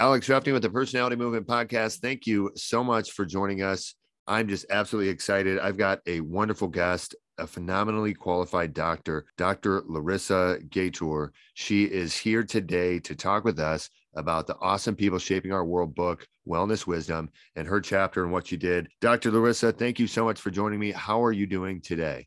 [0.00, 1.98] Alex Ruffney with the Personality Movement Podcast.
[1.98, 3.94] Thank you so much for joining us.
[4.26, 5.58] I'm just absolutely excited.
[5.58, 9.82] I've got a wonderful guest, a phenomenally qualified doctor, Dr.
[9.86, 11.32] Larissa Gaitour.
[11.52, 15.94] She is here today to talk with us about the awesome people shaping our world
[15.94, 18.88] book, Wellness Wisdom, and her chapter and what she did.
[19.02, 19.30] Dr.
[19.30, 20.92] Larissa, thank you so much for joining me.
[20.92, 22.26] How are you doing today?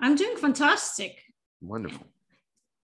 [0.00, 1.22] I'm doing fantastic.
[1.60, 2.06] Wonderful.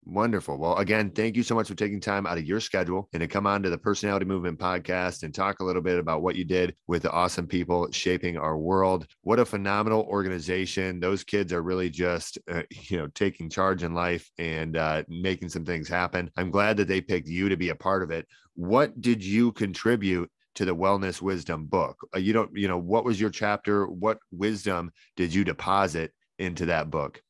[0.09, 0.57] Wonderful.
[0.57, 3.27] Well, again, thank you so much for taking time out of your schedule and to
[3.27, 6.45] come on to the Personality Movement podcast and talk a little bit about what you
[6.45, 9.05] did with the awesome people shaping our world.
[9.23, 11.01] What a phenomenal organization.
[11.01, 15.49] Those kids are really just, uh, you know, taking charge in life and uh, making
[15.49, 16.31] some things happen.
[16.37, 18.27] I'm glad that they picked you to be a part of it.
[18.53, 21.97] What did you contribute to the wellness wisdom book?
[22.15, 23.85] Uh, you don't, you know, what was your chapter?
[23.87, 27.21] What wisdom did you deposit into that book?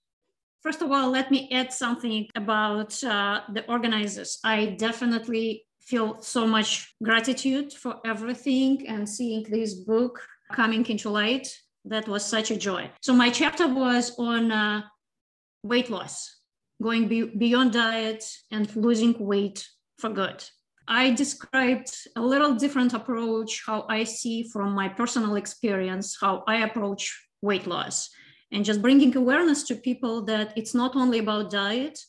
[0.61, 4.39] First of all, let me add something about uh, the organizers.
[4.43, 11.47] I definitely feel so much gratitude for everything and seeing this book coming into light.
[11.85, 12.91] That was such a joy.
[13.01, 14.81] So, my chapter was on uh,
[15.63, 16.37] weight loss,
[16.81, 19.65] going be- beyond diet and losing weight
[19.99, 20.43] for good.
[20.87, 26.57] I described a little different approach, how I see from my personal experience, how I
[26.57, 28.09] approach weight loss
[28.51, 31.99] and just bringing awareness to people that it's not only about diet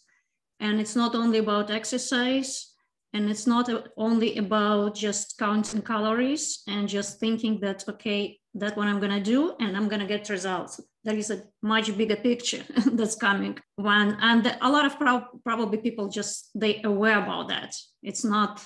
[0.61, 2.75] and it's not only about exercise
[3.13, 8.87] and it's not only about just counting calories and just thinking that okay that's what
[8.87, 10.81] i'm going to do and i'm going to get results.
[11.05, 13.57] There is a much bigger picture that's coming.
[13.77, 17.75] One and a lot of pro- probably people just they aware about that.
[18.03, 18.63] It's not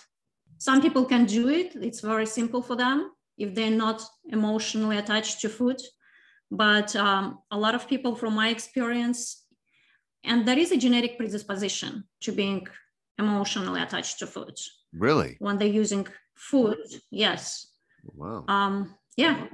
[0.58, 1.76] some people can do it.
[1.76, 3.12] It's very simple for them.
[3.38, 5.80] If they're not emotionally attached to food
[6.52, 9.42] but um, a lot of people from my experience
[10.22, 12.66] and there is a genetic predisposition to being
[13.18, 14.54] emotionally attached to food.
[14.92, 15.36] Really?
[15.38, 16.76] When they're using food
[17.10, 17.68] yes.
[18.04, 18.44] Wow.
[18.48, 19.46] Um, yeah.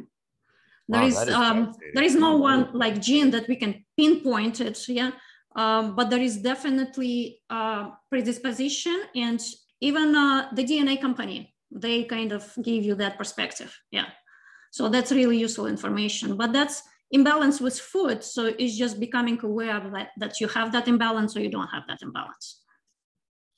[0.88, 4.60] There wow, is, is um, there is no one like gene that we can pinpoint
[4.60, 5.12] it yeah.
[5.54, 9.40] Um, but there is definitely uh, predisposition and
[9.80, 14.06] even uh, the dna company they kind of give you that perspective yeah.
[14.70, 18.22] So that's really useful information, but that's imbalance with food.
[18.22, 21.86] So it's just becoming aware that, that you have that imbalance or you don't have
[21.88, 22.62] that imbalance.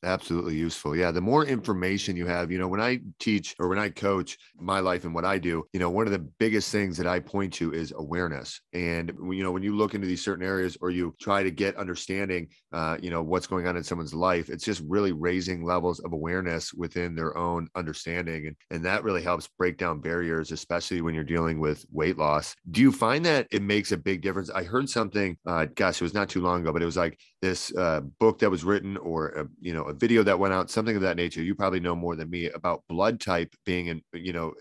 [0.03, 0.97] Absolutely useful.
[0.97, 1.11] Yeah.
[1.11, 4.81] The more information you have, you know, when I teach or when I coach my
[4.81, 7.53] life and what I do, you know, one of the biggest things that I point
[7.55, 8.62] to is awareness.
[8.72, 11.77] And, you know, when you look into these certain areas or you try to get
[11.77, 16.00] understanding, uh, you know, what's going on in someone's life, it's just really raising levels
[16.00, 18.47] of awareness within their own understanding.
[18.47, 22.56] And, and that really helps break down barriers, especially when you're dealing with weight loss.
[22.71, 24.49] Do you find that it makes a big difference?
[24.49, 27.19] I heard something, uh, gosh, it was not too long ago, but it was like
[27.42, 30.70] this uh, book that was written or, uh, you know, a video that went out,
[30.70, 31.42] something of that nature.
[31.42, 34.52] You probably know more than me about blood type being in, you know,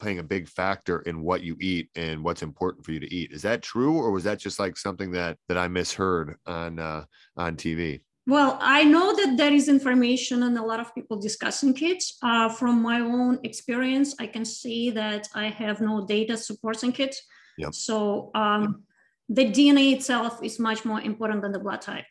[0.00, 3.32] playing a big factor in what you eat and what's important for you to eat.
[3.32, 7.04] Is that true, or was that just like something that that I misheard on uh,
[7.36, 8.00] on TV?
[8.26, 12.02] Well, I know that there is information and a lot of people discussing it.
[12.22, 17.14] Uh, from my own experience, I can see that I have no data supporting it.
[17.58, 17.72] Yep.
[17.72, 18.82] So um,
[19.28, 22.06] the DNA itself is much more important than the blood type.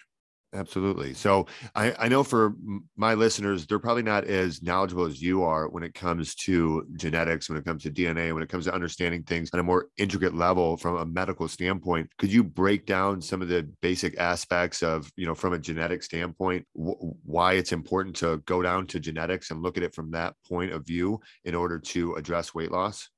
[0.56, 1.14] Absolutely.
[1.14, 2.56] So I, I know for
[2.96, 7.50] my listeners, they're probably not as knowledgeable as you are when it comes to genetics,
[7.50, 10.34] when it comes to DNA, when it comes to understanding things on a more intricate
[10.34, 12.10] level from a medical standpoint.
[12.18, 16.04] Could you break down some of the basic aspects of, you know, from a genetic
[16.04, 16.96] standpoint, w-
[17.26, 20.72] why it's important to go down to genetics and look at it from that point
[20.72, 23.10] of view in order to address weight loss?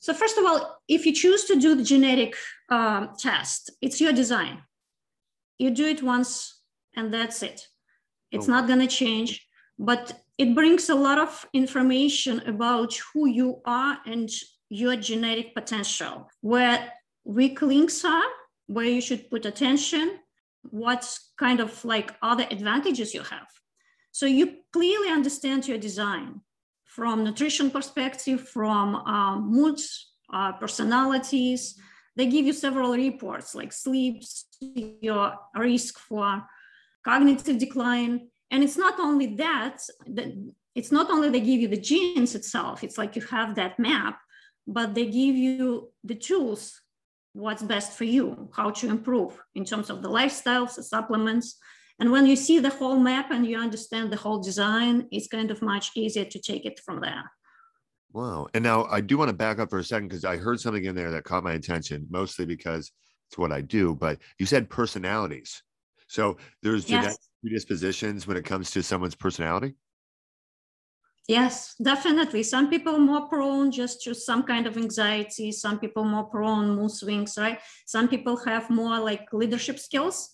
[0.00, 2.34] So first of all, if you choose to do the genetic
[2.68, 4.62] um, test, it's your design.
[5.58, 6.59] You do it once
[6.96, 7.66] and that's it.
[8.30, 8.52] It's oh.
[8.52, 9.46] not going to change,
[9.78, 14.30] but it brings a lot of information about who you are and
[14.68, 16.92] your genetic potential, where
[17.24, 18.30] weak links are,
[18.66, 20.18] where you should put attention,
[20.62, 23.48] what kind of like other advantages you have.
[24.12, 26.40] So you clearly understand your design
[26.84, 31.78] from nutrition perspective, from uh, moods, uh, personalities.
[32.16, 34.22] They give you several reports like sleep,
[34.60, 36.42] your risk for
[37.04, 38.28] cognitive decline.
[38.50, 40.28] And it's not only that, that
[40.74, 44.18] it's not only they give you the genes itself, it's like you have that map,
[44.66, 46.80] but they give you the tools,
[47.32, 51.58] what's best for you, how to improve in terms of the lifestyles, the supplements.
[51.98, 55.50] And when you see the whole map and you understand the whole design, it's kind
[55.50, 57.30] of much easier to take it from there.
[58.12, 58.48] Wow.
[58.54, 60.84] And now I do want to back up for a second because I heard something
[60.84, 62.90] in there that caught my attention, mostly because
[63.28, 63.94] it's what I do.
[63.94, 65.62] But you said personalities.
[66.10, 67.04] So there's yes.
[67.04, 69.76] genetic predispositions when it comes to someone's personality.
[71.28, 72.42] Yes, definitely.
[72.42, 75.52] Some people more prone just to some kind of anxiety.
[75.52, 77.60] Some people more prone mood swings, right?
[77.86, 80.30] Some people have more like leadership skills.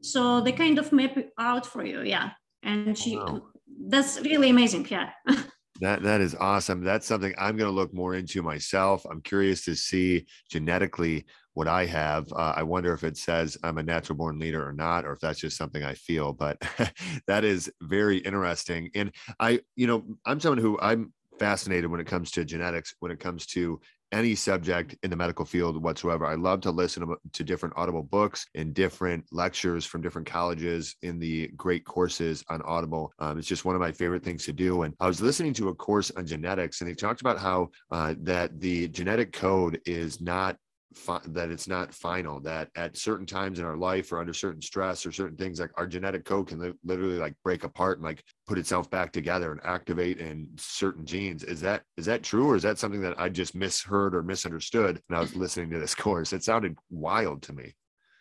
[0.00, 2.02] So they kind of map it out for you.
[2.02, 2.30] Yeah.
[2.62, 3.42] And she, wow.
[3.88, 4.86] that's really amazing.
[4.88, 5.10] Yeah.
[5.82, 6.82] That that is awesome.
[6.82, 9.04] That's something I'm going to look more into myself.
[9.10, 11.26] I'm curious to see genetically
[11.56, 12.30] what I have.
[12.32, 15.20] Uh, I wonder if it says I'm a natural born leader or not, or if
[15.20, 16.34] that's just something I feel.
[16.34, 16.60] But
[17.26, 18.90] that is very interesting.
[18.94, 19.10] And
[19.40, 23.20] I, you know, I'm someone who I'm fascinated when it comes to genetics, when it
[23.20, 23.80] comes to
[24.12, 26.26] any subject in the medical field whatsoever.
[26.26, 31.18] I love to listen to, different audible books and different lectures from different colleges in
[31.18, 33.12] the great courses on Audible.
[33.18, 34.82] Um, it's just one of my favorite things to do.
[34.82, 38.14] And I was listening to a course on genetics, and they talked about how uh,
[38.20, 40.56] that the genetic code is not
[40.96, 44.62] fi- that it's not final that at certain times in our life or under certain
[44.62, 48.04] stress or certain things like our genetic code can li- literally like break apart and
[48.04, 51.44] like put itself back together and activate in certain genes.
[51.44, 55.00] Is that is that true or is that something that i just misheard or misunderstood
[55.06, 56.32] when i was listening to this course?
[56.32, 57.74] It sounded wild to me.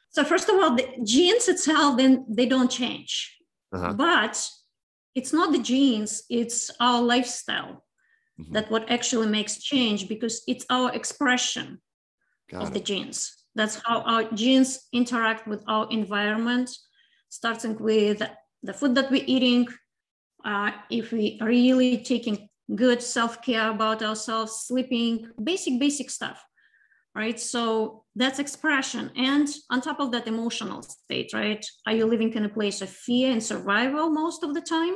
[0.09, 3.31] So first of all the genes itself then they don't change.
[3.73, 3.93] Uh-huh.
[3.93, 4.49] but
[5.15, 7.83] it's not the genes it's our lifestyle
[8.39, 8.53] mm-hmm.
[8.53, 11.81] that what actually makes change because it's our expression
[12.49, 12.73] Got of it.
[12.73, 13.45] the genes.
[13.55, 16.69] That's how our genes interact with our environment,
[17.29, 18.21] starting with
[18.63, 19.67] the food that we're eating.
[20.43, 26.43] Uh, if we really taking good self-care about ourselves, sleeping, basic, basic stuff,
[27.15, 27.39] right?
[27.39, 29.11] So that's expression.
[29.15, 31.65] And on top of that, emotional state, right?
[31.87, 34.95] Are you living in a place of fear and survival most of the time?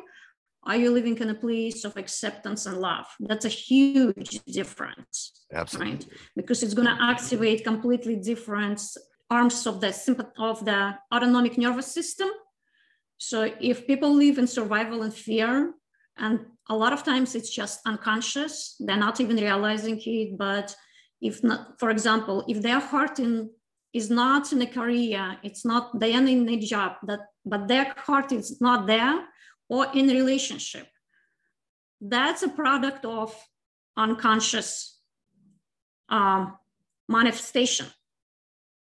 [0.63, 3.07] Are you living in a place of acceptance and love?
[3.19, 5.45] That's a huge difference.
[5.53, 5.93] Absolutely.
[5.93, 6.05] Right?
[6.35, 8.81] Because it's going to activate completely different
[9.29, 12.29] arms of the sympath- of the autonomic nervous system.
[13.17, 15.73] So if people live in survival and fear,
[16.17, 16.39] and
[16.69, 20.37] a lot of times it's just unconscious, they're not even realizing it.
[20.37, 20.75] But
[21.21, 23.49] if not, for example, if their heart in
[23.93, 28.31] is not in a career, it's not they're in a job that, but their heart
[28.31, 29.25] is not there,
[29.69, 30.87] or in relationship.
[32.01, 33.35] That's a product of
[33.95, 34.99] unconscious
[36.09, 36.57] um,
[37.07, 37.87] manifestation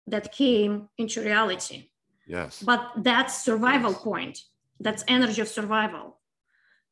[0.06, 1.90] that came into reality.
[2.26, 2.62] Yes.
[2.62, 4.02] But that's survival yes.
[4.02, 4.38] point.
[4.80, 6.18] That's energy of survival.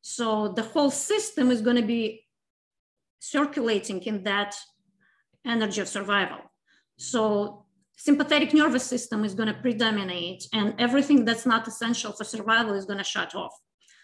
[0.01, 2.25] So the whole system is going to be
[3.19, 4.55] circulating in that
[5.45, 6.39] energy of survival.
[6.97, 7.65] So
[7.97, 12.85] sympathetic nervous system is going to predominate and everything that's not essential for survival is
[12.85, 13.53] going to shut off.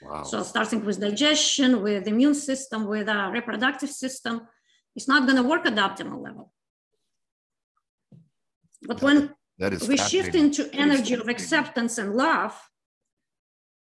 [0.01, 0.23] Wow.
[0.23, 4.47] So starting with digestion, with immune system, with a reproductive system,
[4.95, 6.51] it's not going to work at the optimal level.
[8.83, 12.55] But when that is we shift into energy of acceptance and love,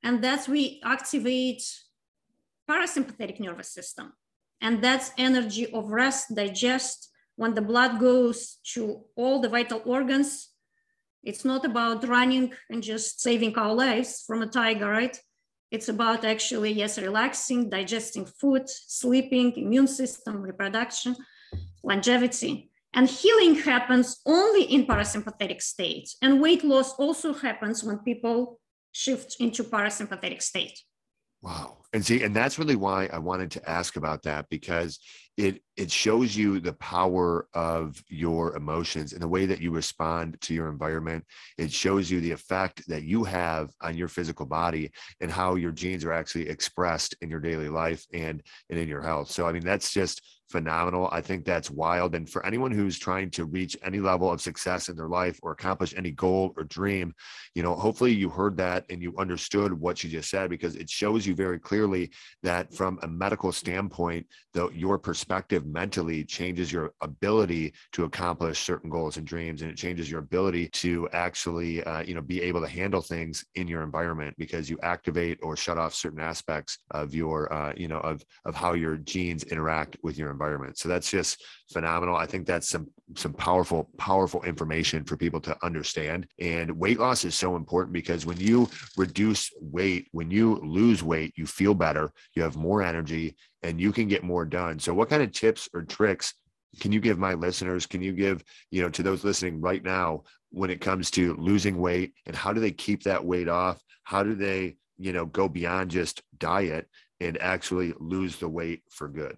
[0.03, 1.63] and that's we activate
[2.69, 4.13] parasympathetic nervous system.
[4.61, 7.09] And that's energy of rest, digest.
[7.35, 10.49] When the blood goes to all the vital organs,
[11.23, 15.17] it's not about running and just saving our lives from a tiger, right?
[15.71, 21.15] It's about actually, yes, relaxing, digesting food, sleeping, immune system, reproduction,
[21.83, 22.71] longevity.
[22.93, 26.09] And healing happens only in parasympathetic state.
[26.23, 28.59] And weight loss also happens when people
[28.91, 30.79] shift into parasympathetic state.
[31.41, 31.77] Wow.
[31.93, 34.99] And see, and that's really why I wanted to ask about that because
[35.37, 40.37] it it shows you the power of your emotions and the way that you respond
[40.41, 41.25] to your environment.
[41.57, 44.91] It shows you the effect that you have on your physical body
[45.21, 49.01] and how your genes are actually expressed in your daily life and, and in your
[49.01, 49.31] health.
[49.31, 51.09] So I mean that's just phenomenal.
[51.11, 52.15] I think that's wild.
[52.15, 55.51] And for anyone who's trying to reach any level of success in their life or
[55.51, 57.13] accomplish any goal or dream,
[57.53, 60.89] you know, hopefully you heard that and you understood what she just said because it
[60.89, 66.93] shows you very clearly that from a medical standpoint, though your perspective mentally changes your
[67.01, 72.01] ability to accomplish certain goals and dreams, and it changes your ability to actually, uh,
[72.01, 75.77] you know, be able to handle things in your environment because you activate or shut
[75.77, 80.17] off certain aspects of your, uh, you know, of of how your genes interact with
[80.17, 80.38] your.
[80.77, 82.15] So that's just phenomenal.
[82.15, 86.27] I think that's some some powerful powerful information for people to understand.
[86.39, 91.33] And weight loss is so important because when you reduce weight, when you lose weight,
[91.37, 94.79] you feel better, you have more energy, and you can get more done.
[94.79, 96.33] So what kind of tips or tricks
[96.79, 100.23] can you give my listeners can you give you know to those listening right now
[100.51, 104.23] when it comes to losing weight and how do they keep that weight off how
[104.23, 106.87] do they you know go beyond just diet
[107.19, 109.35] and actually lose the weight for good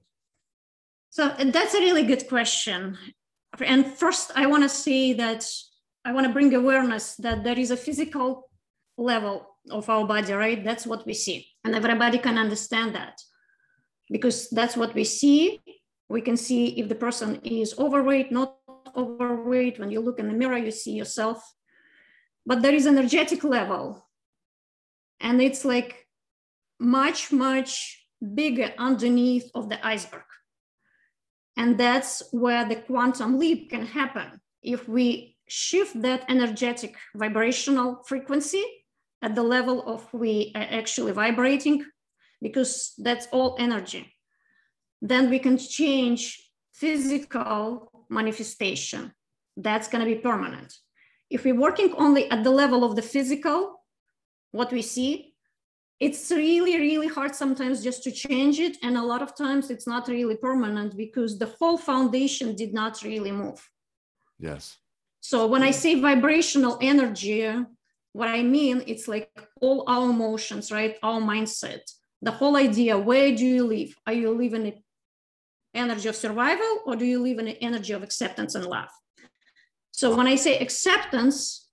[1.12, 2.98] so that's a really good question.
[3.64, 5.46] And first, I want to say that
[6.04, 8.50] I want to bring awareness that there is a physical
[8.98, 10.64] level of our body, right?
[10.64, 11.48] That's what we see.
[11.64, 13.22] And everybody can understand that.
[14.12, 15.62] because that's what we see.
[16.10, 18.58] We can see if the person is overweight, not
[18.96, 19.80] overweight.
[19.80, 21.40] When you look in the mirror, you see yourself.
[22.46, 24.06] But there is energetic level.
[25.22, 26.08] And it's like
[26.80, 30.28] much, much bigger underneath of the iceberg.
[31.58, 34.40] And that's where the quantum leap can happen.
[34.64, 38.64] If we shift that energetic vibrational frequency
[39.22, 41.86] at the level of we are actually vibrating,
[42.42, 44.14] because that's all energy,
[45.02, 46.42] then we can change
[46.74, 49.12] physical manifestation.
[49.58, 50.74] That's going to be permanent.
[51.30, 53.84] If we're working only at the level of the physical,
[54.52, 55.31] what we see,
[56.02, 58.76] it's really, really hard sometimes just to change it.
[58.82, 63.04] And a lot of times it's not really permanent because the whole foundation did not
[63.04, 63.70] really move.
[64.40, 64.78] Yes.
[65.20, 67.48] So when I say vibrational energy,
[68.14, 69.30] what I mean, it's like
[69.62, 70.98] all our emotions, right?
[71.04, 71.82] Our mindset,
[72.24, 73.96] the whole idea, where do you live?
[74.08, 74.84] Are you living in
[75.76, 78.90] energy of survival or do you live in the energy of acceptance and love?
[79.92, 81.70] So when I say acceptance,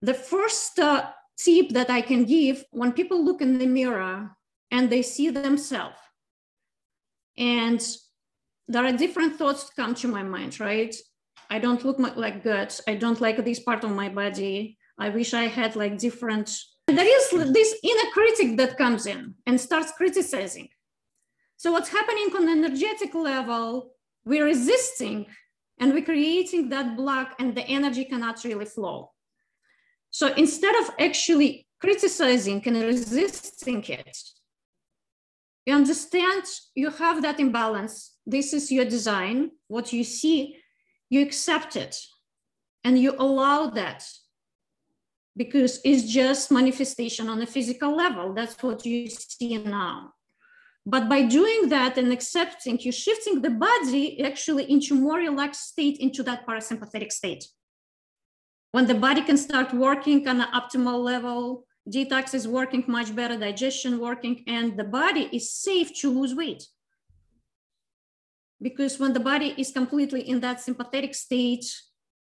[0.00, 1.10] the first uh,
[1.44, 4.36] tip that I can give when people look in the mirror
[4.70, 5.96] and they see themselves,
[7.36, 7.80] and
[8.68, 10.94] there are different thoughts come to my mind, right?
[11.50, 12.72] I don't look like good.
[12.88, 14.78] I don't like this part of my body.
[14.98, 16.50] I wish I had like different.
[16.86, 20.68] There is this inner critic that comes in and starts criticizing.
[21.56, 23.92] So what's happening on the energetic level?
[24.24, 25.26] We're resisting
[25.78, 29.10] and we're creating that block and the energy cannot really flow.
[30.12, 34.16] So instead of actually criticizing and resisting it,
[35.66, 38.12] you understand you have that imbalance.
[38.26, 39.52] This is your design.
[39.68, 40.56] What you see,
[41.08, 41.96] you accept it
[42.84, 44.04] and you allow that
[45.34, 48.34] because it's just manifestation on a physical level.
[48.34, 50.12] That's what you see now.
[50.84, 55.98] But by doing that and accepting, you're shifting the body actually into more relaxed state,
[56.00, 57.46] into that parasympathetic state.
[58.72, 63.36] When the body can start working on an optimal level, detox is working much better,
[63.36, 66.64] digestion working, and the body is safe to lose weight.
[68.62, 71.66] Because when the body is completely in that sympathetic state,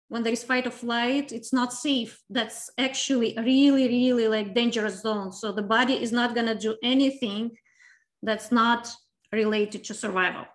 [0.08, 2.22] when there is fight or flight, it's not safe.
[2.30, 5.32] That's actually really, really like dangerous zone.
[5.32, 7.56] So the body is not gonna do anything
[8.22, 8.88] that's not
[9.32, 10.46] related to survival.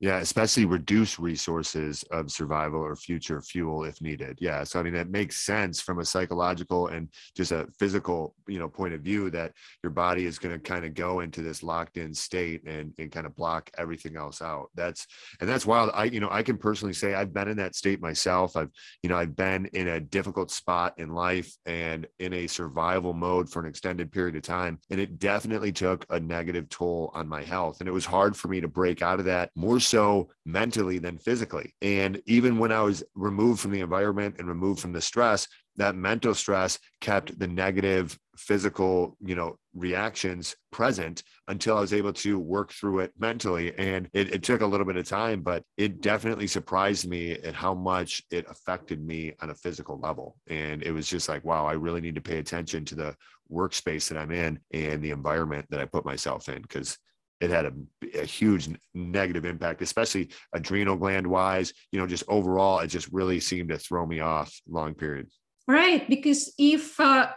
[0.00, 4.38] Yeah, especially reduce resources of survival or future fuel if needed.
[4.40, 8.60] Yeah, so I mean that makes sense from a psychological and just a physical, you
[8.60, 11.64] know, point of view that your body is going to kind of go into this
[11.64, 14.70] locked in state and, and kind of block everything else out.
[14.76, 15.04] That's
[15.40, 15.90] and that's wild.
[15.92, 18.56] I you know I can personally say I've been in that state myself.
[18.56, 18.70] I've
[19.02, 23.50] you know I've been in a difficult spot in life and in a survival mode
[23.50, 27.42] for an extended period of time, and it definitely took a negative toll on my
[27.42, 27.80] health.
[27.80, 31.18] And it was hard for me to break out of that more so mentally than
[31.18, 31.74] physically.
[31.82, 35.94] And even when I was removed from the environment and removed from the stress, that
[35.94, 42.38] mental stress kept the negative physical, you know, reactions present until I was able to
[42.38, 43.76] work through it mentally.
[43.78, 47.54] And it, it took a little bit of time, but it definitely surprised me at
[47.54, 50.36] how much it affected me on a physical level.
[50.48, 53.16] And it was just like, wow, I really need to pay attention to the
[53.50, 56.98] workspace that I'm in and the environment that I put myself in because
[57.40, 57.72] it had a,
[58.20, 61.72] a, huge negative impact, especially adrenal gland wise.
[61.92, 65.38] You know, just overall, it just really seemed to throw me off long periods.
[65.66, 67.28] Right, because if uh,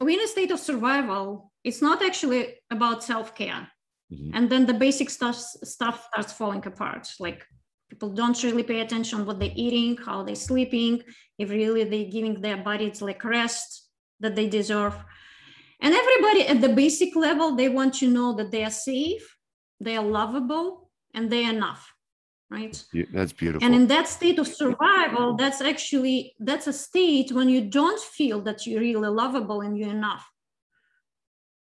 [0.00, 3.68] we're in a state of survival, it's not actually about self care,
[4.12, 4.30] mm-hmm.
[4.34, 7.08] and then the basic stuff stuff starts falling apart.
[7.18, 7.44] Like
[7.90, 11.02] people don't really pay attention what they're eating, how they're sleeping,
[11.38, 13.88] if really they're giving their bodies like rest
[14.20, 14.94] that they deserve.
[15.80, 19.36] And everybody at the basic level, they want to know that they are safe
[19.84, 21.92] they are lovable and they are enough
[22.52, 22.84] right?
[23.12, 23.64] That's beautiful.
[23.64, 28.40] And in that state of survival that's actually that's a state when you don't feel
[28.42, 30.24] that you're really lovable and you're enough.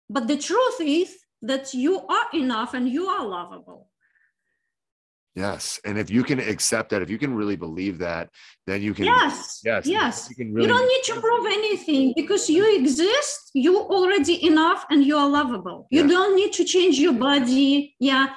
[0.09, 3.90] But the truth is that you are enough and you are lovable
[5.35, 5.79] Yes.
[5.85, 8.29] And if you can accept that, if you can really believe that,
[8.67, 9.05] then you can.
[9.05, 9.61] Yes.
[9.63, 9.85] Yes.
[9.87, 10.29] Yes.
[10.37, 13.51] You, really, you don't need to prove anything because you exist.
[13.53, 15.87] You're already enough and you are lovable.
[15.89, 16.07] You yeah.
[16.07, 17.95] don't need to change your body.
[17.99, 18.27] Yeah.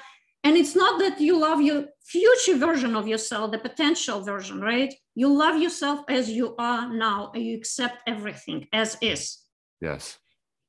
[0.44, 4.94] And it's not that you love your future version of yourself, the potential version, right?
[5.16, 9.38] You love yourself as you are now and you accept everything as is.
[9.80, 10.18] Yes.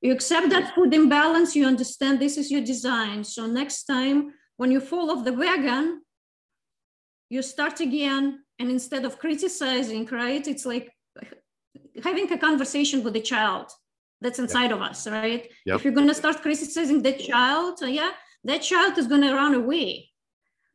[0.02, 1.56] You accept that food imbalance.
[1.56, 3.24] You understand this is your design.
[3.24, 6.02] So next time when you fall off the wagon,
[7.30, 10.92] you start again and instead of criticizing right it's like
[12.04, 13.68] having a conversation with the child
[14.22, 14.74] that's inside yep.
[14.74, 15.78] of us right yep.
[15.78, 18.12] if you're going to start criticizing the child yeah
[18.46, 20.12] that child is going to run away.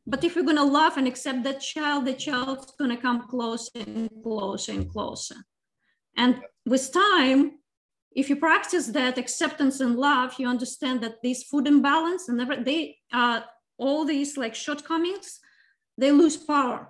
[0.07, 3.29] But if you're going to love and accept that child, the child's going to come
[3.29, 5.37] closer and closer and closer.
[6.17, 7.53] And with time,
[8.13, 12.97] if you practice that acceptance and love, you understand that this food imbalance and they
[13.13, 13.43] uh,
[13.79, 15.39] all these like shortcomings,
[16.01, 16.89] they lose power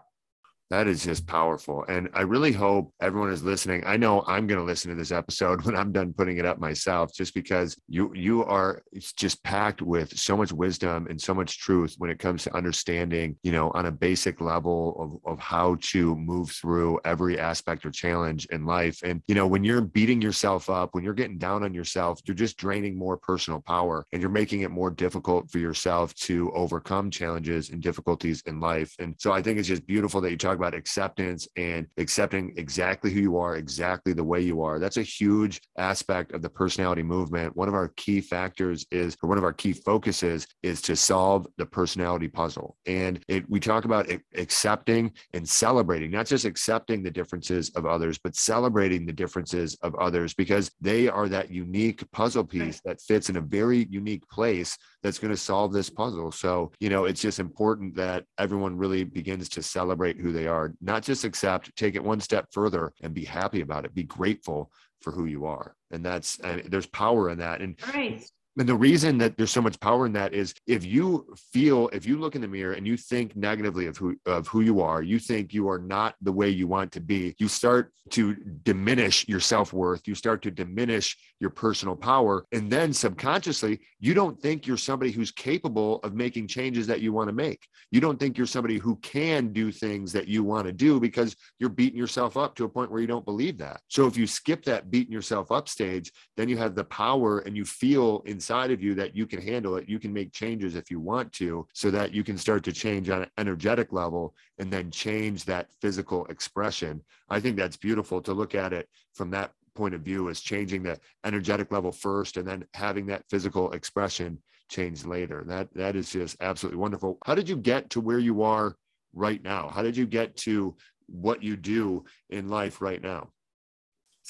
[0.71, 1.85] that is just powerful.
[1.89, 3.83] And I really hope everyone is listening.
[3.85, 6.59] I know I'm going to listen to this episode when I'm done putting it up
[6.59, 11.35] myself, just because you you are it's just packed with so much wisdom and so
[11.35, 15.41] much truth when it comes to understanding, you know, on a basic level of, of
[15.41, 19.01] how to move through every aspect or challenge in life.
[19.03, 22.35] And, you know, when you're beating yourself up, when you're getting down on yourself, you're
[22.35, 27.11] just draining more personal power and you're making it more difficult for yourself to overcome
[27.11, 28.95] challenges and difficulties in life.
[29.01, 33.11] And so I think it's just beautiful that you talk about acceptance and accepting exactly
[33.11, 34.79] who you are, exactly the way you are.
[34.79, 37.57] That's a huge aspect of the personality movement.
[37.57, 41.47] One of our key factors is, or one of our key focuses is to solve
[41.57, 42.77] the personality puzzle.
[42.87, 48.19] And it, we talk about accepting and celebrating, not just accepting the differences of others,
[48.19, 53.31] but celebrating the differences of others because they are that unique puzzle piece that fits
[53.31, 56.31] in a very unique place that's going to solve this puzzle.
[56.33, 60.75] So, you know, it's just important that everyone really begins to celebrate who they are,
[60.81, 64.71] not just accept, take it one step further and be happy about it, be grateful
[65.01, 65.75] for who you are.
[65.91, 67.61] And that's, and there's power in that.
[67.63, 68.23] And right.
[68.61, 72.05] And the reason that there's so much power in that is if you feel, if
[72.05, 75.01] you look in the mirror and you think negatively of who of who you are,
[75.03, 79.27] you think you are not the way you want to be, you start to diminish
[79.29, 82.45] your self-worth, you start to diminish your personal power.
[82.53, 87.13] And then subconsciously, you don't think you're somebody who's capable of making changes that you
[87.13, 87.67] want to make.
[87.93, 91.37] You don't think you're somebody who can do things that you want to do because
[91.59, 93.81] you're beating yourself up to a point where you don't believe that.
[93.89, 97.57] So if you skip that beating yourself up stage, then you have the power and
[97.57, 99.89] you feel in inside of you that you can handle it.
[99.89, 103.09] You can make changes if you want to, so that you can start to change
[103.09, 107.01] on an energetic level and then change that physical expression.
[107.29, 110.83] I think that's beautiful to look at it from that point of view as changing
[110.83, 114.37] the energetic level first and then having that physical expression
[114.69, 115.45] change later.
[115.47, 117.19] That that is just absolutely wonderful.
[117.25, 118.77] How did you get to where you are
[119.13, 119.69] right now?
[119.69, 120.75] How did you get to
[121.07, 123.31] what you do in life right now?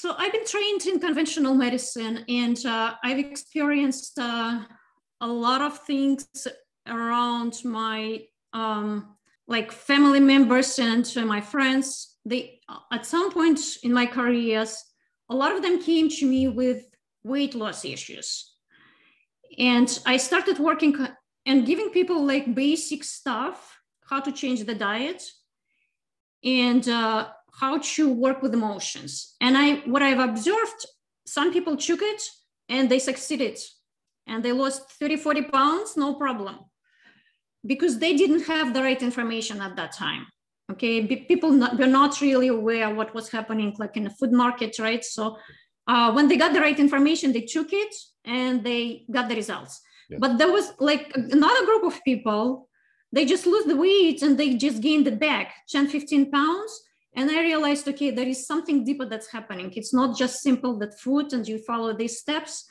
[0.01, 4.61] So I've been trained in conventional medicine and uh, I've experienced uh,
[5.21, 6.27] a lot of things
[6.87, 9.15] around my um,
[9.47, 12.17] like family members and my friends.
[12.25, 12.61] They
[12.91, 14.83] at some point in my careers,
[15.29, 16.83] a lot of them came to me with
[17.23, 18.55] weight loss issues.
[19.59, 20.95] And I started working
[21.45, 25.21] and giving people like basic stuff, how to change the diet.
[26.43, 27.27] And uh,
[27.59, 29.35] how to work with emotions.
[29.41, 30.85] And I, what I've observed,
[31.25, 32.21] some people took it
[32.69, 33.57] and they succeeded
[34.27, 36.59] and they lost 30, 40 pounds, no problem,
[37.65, 40.25] because they didn't have the right information at that time.
[40.71, 44.79] Okay, people not, were not really aware what was happening, like in the food market,
[44.79, 45.03] right?
[45.03, 45.37] So
[45.85, 49.81] uh, when they got the right information, they took it and they got the results.
[50.09, 50.19] Yeah.
[50.21, 52.69] But there was like another group of people,
[53.11, 56.81] they just lose the weight and they just gained it back 10, 15 pounds
[57.15, 59.71] and I realized, okay, there is something deeper that's happening.
[59.75, 62.65] It's not just simple that food and you follow these steps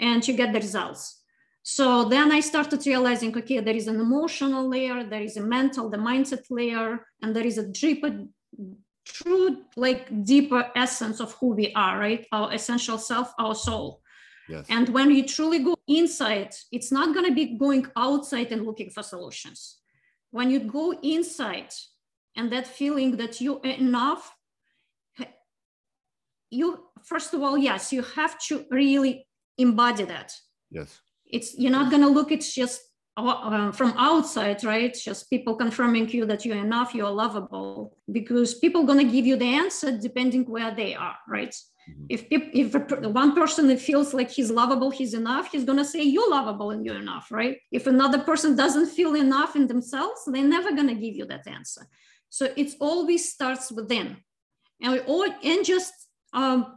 [0.00, 1.22] and you get the results.
[1.62, 5.88] So then I started realizing, okay, there is an emotional layer, there is a mental,
[5.88, 8.24] the mindset layer, and there is a deeper,
[9.04, 12.26] true, like deeper essence of who we are, right?
[12.32, 14.00] Our essential self, our soul.
[14.48, 14.66] Yes.
[14.68, 18.90] And when you truly go inside, it's not going to be going outside and looking
[18.90, 19.78] for solutions.
[20.30, 21.72] When you go inside,
[22.36, 24.32] and that feeling that you are enough
[26.50, 29.26] you first of all yes you have to really
[29.58, 30.32] embody that.
[30.70, 31.00] Yes.
[31.24, 32.82] It's you're not going to look it's just
[33.16, 34.94] uh, from outside right?
[34.94, 39.36] Just people confirming you that you're enough you're lovable because people going to give you
[39.36, 41.54] the answer depending where they are right?
[41.88, 42.06] Mm-hmm.
[42.08, 46.02] if people, if one person feels like he's lovable he's enough he's going to say
[46.02, 47.58] you're lovable and you're enough right?
[47.70, 51.46] If another person doesn't feel enough in themselves they're never going to give you that
[51.46, 51.86] answer
[52.36, 54.18] so it always starts within.
[54.82, 55.94] And we all, and just
[56.34, 56.76] um,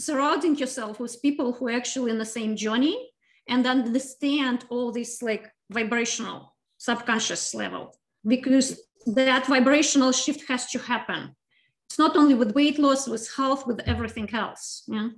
[0.00, 3.10] surrounding yourself with people who are actually in the same journey
[3.46, 7.94] and understand all this like vibrational subconscious level
[8.26, 11.36] because that vibrational shift has to happen.
[11.90, 14.84] It's not only with weight loss, with health, with everything else.
[14.88, 15.10] Yeah.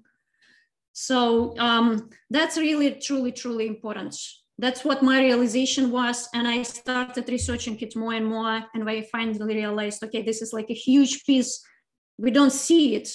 [0.94, 4.18] So um, that's really, truly, truly important
[4.58, 9.02] that's what my realization was and i started researching it more and more and i
[9.02, 11.62] finally realized okay this is like a huge piece
[12.18, 13.08] we don't see it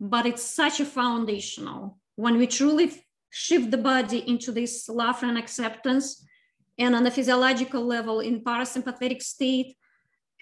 [0.00, 1.98] but it's such a foundational.
[2.16, 2.92] When we truly
[3.30, 6.24] shift the body into this love and acceptance
[6.78, 9.76] and on a physiological level in parasympathetic state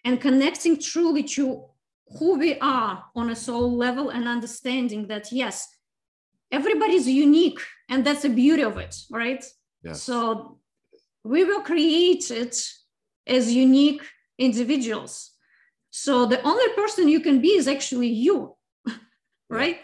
[0.05, 1.64] and connecting truly to
[2.18, 5.68] who we are on a soul level and understanding that yes
[6.50, 9.42] everybody's unique and that's the beauty of it right
[9.85, 10.03] yes.
[10.03, 10.59] so
[11.25, 12.55] we were created
[13.27, 14.03] as unique
[14.38, 15.31] individuals.
[15.90, 18.57] So the only person you can be is actually you
[19.51, 19.79] right?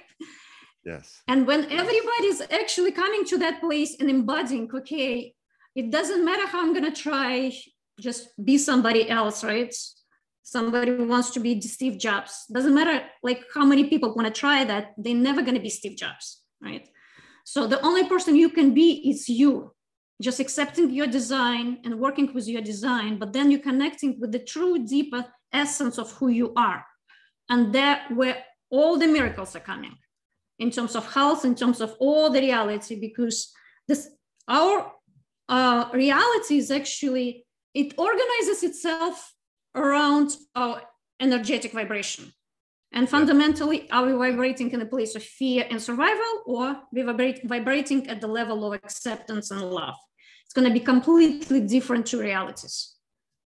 [0.84, 1.20] Yes.
[1.28, 5.34] And when everybody's actually coming to that place and embodying okay
[5.74, 7.52] it doesn't matter how i'm going to try
[8.00, 9.74] just be somebody else right?
[10.42, 12.46] Somebody wants to be steve jobs.
[12.50, 15.70] Doesn't matter like how many people want to try that they're never going to be
[15.70, 16.88] steve jobs right?
[17.44, 19.72] So the only person you can be is you
[20.20, 24.38] just accepting your design and working with your design but then you're connecting with the
[24.38, 26.84] true deeper essence of who you are.
[27.48, 29.96] And that where all the miracles are coming
[30.58, 33.52] in terms of health in terms of all the reality because
[33.86, 34.08] this
[34.48, 34.92] our
[35.48, 39.32] uh, reality is actually it organizes itself
[39.74, 40.82] around our
[41.20, 42.32] energetic vibration.
[42.92, 47.46] And fundamentally are we vibrating in a place of fear and survival or we vibrate,
[47.46, 49.94] vibrating at the level of acceptance and love
[50.48, 52.94] it's going to be completely different to realities.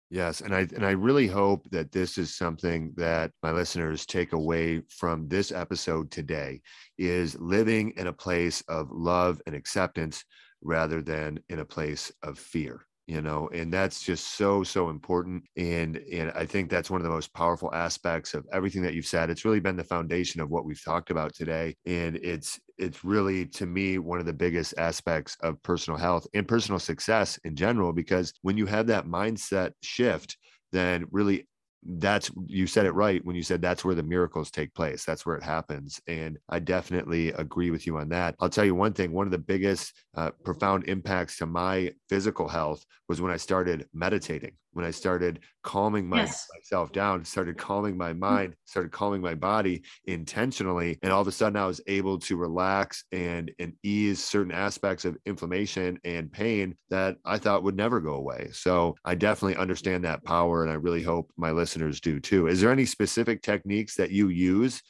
[0.09, 4.33] Yes, and I and I really hope that this is something that my listeners take
[4.33, 6.63] away from this episode today
[6.97, 10.25] is living in a place of love and acceptance
[10.63, 15.45] rather than in a place of fear you know and that's just so so important
[15.57, 19.07] and and i think that's one of the most powerful aspects of everything that you've
[19.07, 19.31] said.
[19.31, 23.47] It's really been the foundation of what we've talked about today and it's it's really
[23.47, 27.93] to me one of the biggest aspects of personal health and personal success in general
[27.93, 30.37] because when you have that mindset shift
[30.73, 31.47] then really
[31.89, 35.25] that's you said it right when you said that's where the miracles take place that's
[35.25, 38.35] where it happens and i definitely agree with you on that.
[38.41, 42.49] I'll tell you one thing one of the biggest uh, profound impacts to my physical
[42.49, 46.47] health was when i started meditating when I started calming my, yes.
[46.55, 48.19] myself down, started calming my mm.
[48.19, 50.99] mind, started calming my body intentionally.
[51.03, 55.07] And all of a sudden I was able to relax and, and ease certain aspects
[55.07, 58.51] of inflammation and pain that I thought would never go away.
[58.53, 60.63] So I definitely understand that power.
[60.63, 62.47] And I really hope my listeners do too.
[62.47, 64.83] Is there any specific techniques that you use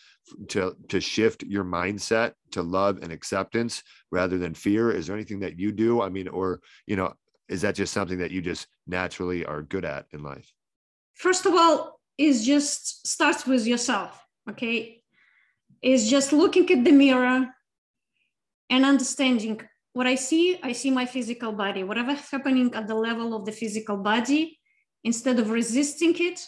[0.48, 5.38] to to shift your mindset to love and acceptance rather than fear is there anything
[5.38, 7.12] that you do i mean or you know
[7.48, 10.52] is that just something that you just naturally are good at in life?
[11.14, 15.02] First of all is just starts with yourself okay?
[15.82, 17.48] Is just looking at the mirror
[18.70, 19.60] and understanding
[19.92, 21.82] what i see i see my physical body.
[21.84, 24.58] Whatever's happening at the level of the physical body
[25.04, 26.40] instead of resisting it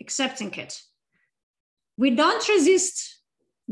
[0.00, 0.80] accepting it.
[1.96, 3.20] We don't resist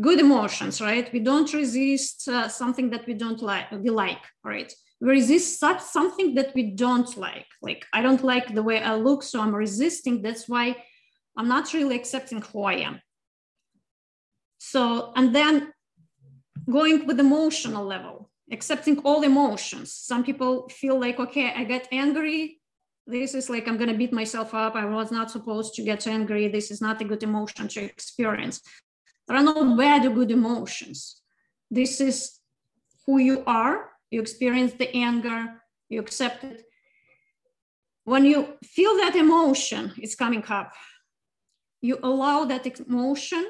[0.00, 1.10] good emotions right?
[1.12, 6.34] We don't resist uh, something that we don't like we like right resist such something
[6.36, 7.48] that we don't like.
[7.60, 10.22] Like, I don't like the way I look, so I'm resisting.
[10.22, 10.76] That's why
[11.36, 13.00] I'm not really accepting who I am.
[14.58, 15.72] So, and then
[16.70, 19.92] going with emotional level, accepting all emotions.
[19.92, 22.60] Some people feel like, okay, I get angry.
[23.04, 24.76] This is like, I'm going to beat myself up.
[24.76, 26.46] I was not supposed to get angry.
[26.46, 28.60] This is not a good emotion to experience.
[29.26, 31.20] There are no bad or good emotions.
[31.68, 32.38] This is
[33.04, 35.40] who you are you experience the anger,
[35.88, 36.62] you accept it.
[38.04, 40.72] When you feel that emotion is coming up,
[41.80, 43.44] you allow that emotion,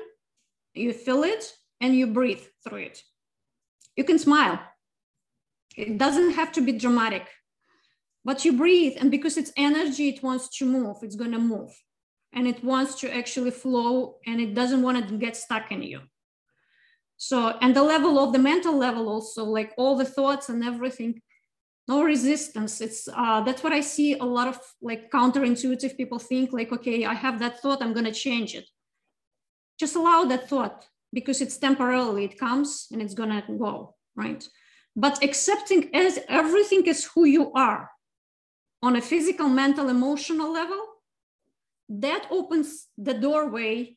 [0.73, 3.03] you feel it, and you breathe through it.
[3.97, 4.61] You can smile.
[5.77, 7.27] It doesn't have to be dramatic,
[8.25, 11.73] but you breathe, and because it's energy, it wants to move, it's going to move,
[12.33, 16.03] and it wants to actually flow, and it doesn't want to get stuck in you.
[17.23, 21.23] So, and the level of the mental level also, like all the thoughts and everything,
[21.87, 22.81] no resistance.
[22.81, 27.05] It's uh, that's what I see a lot of like counterintuitive people think like, okay,
[27.05, 28.69] I have that thought, I'm gonna change it.
[29.79, 34.43] Just allow that thought because it's temporarily, it comes and it's gonna go, right?
[34.97, 37.89] But accepting as everything is who you are
[38.83, 40.83] on a physical, mental, emotional level,
[41.89, 43.97] that opens the doorway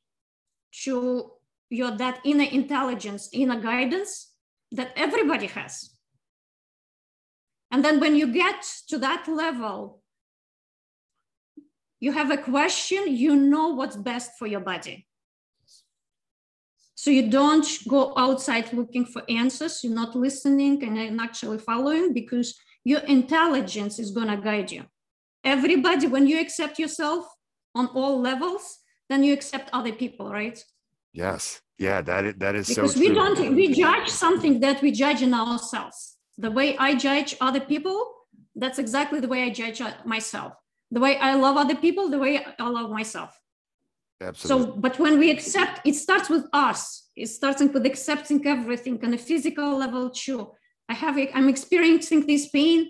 [0.83, 1.31] to
[1.69, 4.32] your that inner intelligence, inner guidance
[4.71, 5.91] that everybody has.
[7.71, 10.01] And then when you get to that level,
[11.99, 15.08] you have a question, you know what's best for your body.
[16.95, 22.58] So you don't go outside looking for answers, you're not listening and actually following because
[22.84, 24.86] your intelligence is going to guide you.
[25.43, 27.28] Everybody, when you accept yourself
[27.73, 30.63] on all levels, then you accept other people, right?
[31.15, 31.62] Yes.
[31.78, 35.21] Yeah, that is, that is because so we don't we judge something that we judge
[35.21, 36.17] in ourselves.
[36.38, 37.97] The way I judge other people,
[38.56, 40.54] That's exactly the way I judge uh, myself.
[40.91, 43.32] The way I love other people, the way I love myself.
[44.21, 44.65] Absolutely.
[44.65, 47.10] So, but when we accept, it starts with us.
[47.15, 50.51] It starts with accepting everything on a physical level too.
[50.88, 52.89] I have, I'm experiencing this pain.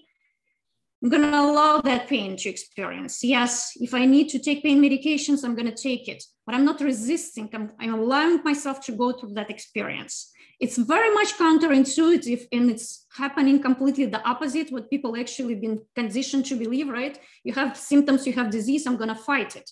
[1.05, 3.23] I'm going to allow that pain to experience.
[3.23, 6.65] Yes, if I need to take pain medications, I'm going to take it, but I'm
[6.65, 7.47] not resisting.
[7.53, 10.31] I'm, I'm allowing myself to go through that experience.
[10.59, 16.47] It's very much counterintuitive and it's happening completely the opposite what people actually been conditioned
[16.47, 17.19] to believe, right?
[17.43, 19.69] You have symptoms, you have disease, I'm going to fight it.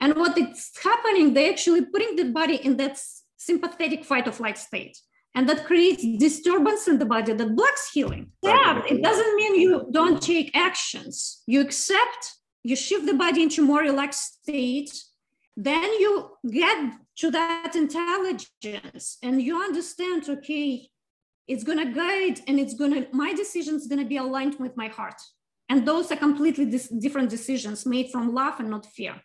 [0.00, 3.00] And what it's happening, they actually putting the body in that
[3.38, 4.98] sympathetic fight or flight state.
[5.36, 8.32] And that creates disturbance in the body that blocks healing.
[8.42, 11.42] Yeah, it doesn't mean you don't take actions.
[11.46, 12.22] You accept,
[12.64, 14.90] you shift the body into more relaxed state,
[15.54, 20.88] then you get to that intelligence and you understand, okay,
[21.46, 25.20] it's gonna guide and it's gonna, my decision is gonna be aligned with my heart.
[25.68, 29.20] And those are completely dis- different decisions made from love and not fear.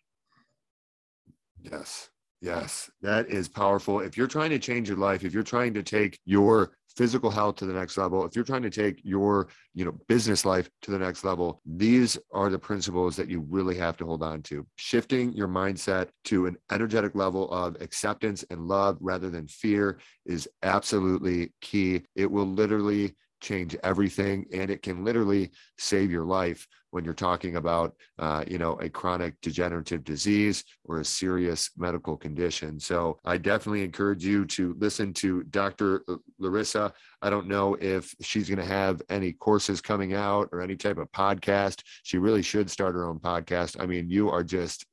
[1.62, 2.11] Yes.
[2.42, 4.00] Yes, that is powerful.
[4.00, 7.58] If you're trying to change your life, if you're trying to take your physical health
[7.58, 10.90] to the next level, if you're trying to take your, you know, business life to
[10.90, 14.66] the next level, these are the principles that you really have to hold on to.
[14.76, 20.50] Shifting your mindset to an energetic level of acceptance and love rather than fear is
[20.64, 22.02] absolutely key.
[22.16, 27.56] It will literally change everything and it can literally save your life when you're talking
[27.56, 32.80] about uh, you know a chronic degenerative disease or a serious medical condition.
[32.80, 36.04] So i definitely encourage you to listen to dr
[36.40, 36.94] larissa.
[37.22, 40.98] I don't know if she's going to have any courses coming out or any type
[40.98, 41.82] of podcast.
[42.04, 43.82] She really should start her own podcast.
[43.82, 44.86] I mean you are just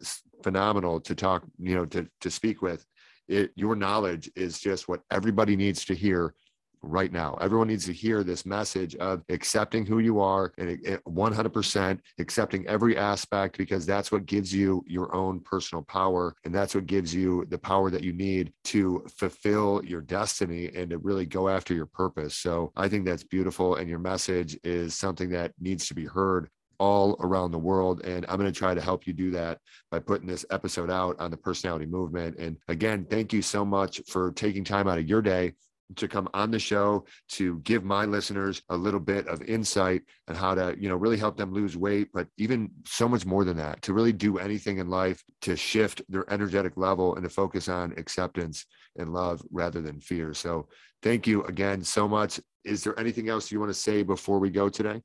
[0.43, 2.87] phenomenal to talk you know to, to speak with.
[3.29, 6.35] It, your knowledge is just what everybody needs to hear
[6.83, 7.37] right now.
[7.41, 12.67] Everyone needs to hear this message of accepting who you are and eh, 100% accepting
[12.67, 16.35] every aspect because that's what gives you your own personal power.
[16.45, 20.91] And that's what gives you the power that you need to fulfill your destiny and
[20.91, 22.37] to really go after your purpose.
[22.37, 23.77] So I think that's beautiful.
[23.77, 28.05] And your message is something that needs to be heard all around the world.
[28.05, 29.59] And I'm going to try to help you do that
[29.91, 32.39] by putting this episode out on the personality movement.
[32.39, 35.55] And again, thank you so much for taking time out of your day
[35.97, 40.37] to come on the show to give my listeners a little bit of insight and
[40.37, 43.57] how to you know really help them lose weight but even so much more than
[43.57, 47.69] that to really do anything in life to shift their energetic level and to focus
[47.69, 50.35] on acceptance and love rather than fear.
[50.35, 50.69] So
[51.03, 52.41] thank you again so much.
[52.65, 55.03] Is there anything else you want to say before we go today?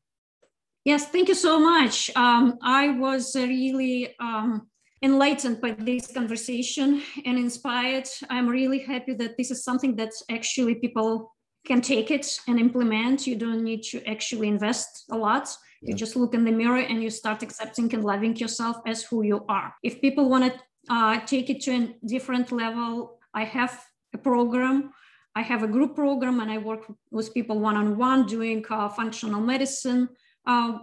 [0.86, 2.12] Yes thank you so much.
[2.15, 4.67] Um, i was really um,
[5.04, 8.08] enlightened by this conversation and inspired.
[8.30, 11.34] I'm really happy that this is something that actually people
[11.68, 13.28] can take it and implement.
[13.28, 15.50] You don't need to actually invest a lot.
[15.82, 15.89] Yeah.
[15.89, 19.24] You just look in the mirror and you start accepting and loving yourself as who
[19.24, 19.76] you are.
[19.84, 24.94] If people want to uh, take it to a different level, I have a program.
[25.36, 28.88] I have a group program and I work with people one on one doing uh,
[28.88, 30.10] functional medicine
[30.46, 30.80] uh,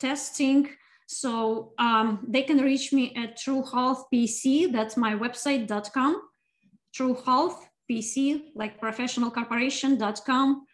[0.00, 0.68] testing
[1.06, 4.72] so um, they can reach me at True Health PC.
[4.72, 6.22] That's my website.com.
[6.94, 10.66] True Health PC, like professional corporation.com.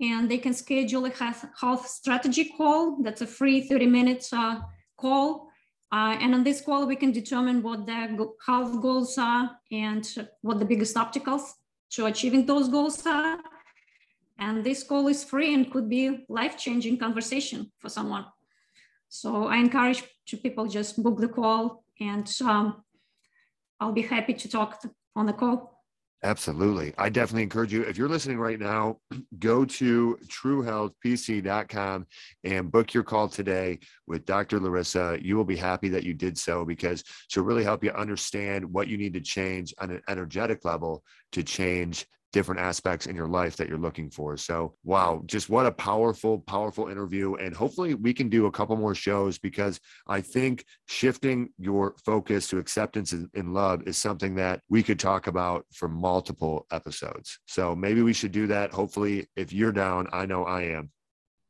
[0.00, 3.02] And they can schedule a health strategy call.
[3.02, 4.60] That's a free 30 minutes uh,
[4.96, 5.48] call.
[5.92, 10.08] Uh, and on this call, we can determine what the health goals are and
[10.42, 11.56] what the biggest obstacles
[11.90, 13.38] to achieving those goals are.
[14.38, 18.24] And this call is free and could be life-changing conversation for someone.
[19.10, 22.82] So I encourage to people just book the call and um,
[23.80, 24.80] I'll be happy to talk
[25.16, 25.80] on the call.
[26.22, 26.92] Absolutely.
[26.96, 27.82] I definitely encourage you.
[27.82, 28.98] If you're listening right now,
[29.38, 32.06] go to truehealthpc.com
[32.44, 34.60] and book your call today with Dr.
[34.60, 35.18] Larissa.
[35.20, 38.86] You will be happy that you did so because she'll really help you understand what
[38.86, 43.56] you need to change on an energetic level to change different aspects in your life
[43.56, 44.36] that you're looking for.
[44.36, 47.34] So, wow, just what a powerful, powerful interview.
[47.34, 52.48] And hopefully, we can do a couple more shows because I think shifting your focus
[52.48, 57.38] to acceptance in love is something that we could talk about for multiple episodes.
[57.46, 58.72] So, maybe we should do that.
[58.72, 60.90] Hopefully, if you're down, I know I am.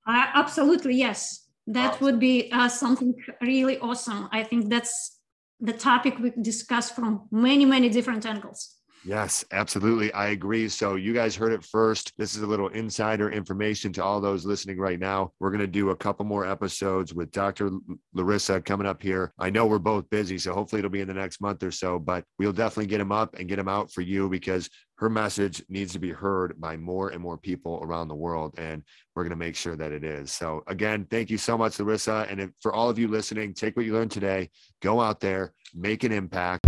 [0.07, 1.47] Uh, absolutely, yes.
[1.67, 2.05] That awesome.
[2.05, 4.29] would be uh, something really awesome.
[4.33, 5.19] I think that's
[5.61, 8.80] the topic we discuss from many, many different angles.
[9.05, 10.13] Yes, absolutely.
[10.13, 10.69] I agree.
[10.69, 12.13] So you guys heard it first.
[12.19, 15.33] This is a little insider information to all those listening right now.
[15.41, 17.71] We're going to do a couple more episodes with Dr.
[18.13, 19.33] Larissa coming up here.
[19.39, 21.99] I know we're both busy, so hopefully it'll be in the next month or so,
[21.99, 25.63] but we'll definitely get them up and get them out for you because her message
[25.71, 28.55] needs to be heard by more and more people around the world.
[28.59, 28.83] And
[29.15, 30.31] we're going to make sure that it is.
[30.31, 32.27] So, again, thank you so much, Larissa.
[32.29, 34.51] And if, for all of you listening, take what you learned today,
[34.83, 36.67] go out there, make an impact.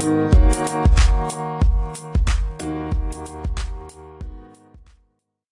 [0.00, 1.29] Thank you.